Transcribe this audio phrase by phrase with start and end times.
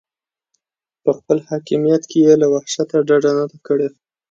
[1.03, 3.87] په خپل حاکمیت کې یې له وحشته ډډه نه ده کړې.